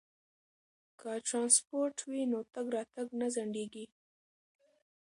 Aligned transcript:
که 0.99 1.11
ترانسپورت 1.27 1.95
وي 2.09 2.21
نو 2.31 2.39
تګ 2.53 2.65
راتګ 2.75 3.07
نه 3.19 3.27
ځنډیږي. 3.35 3.85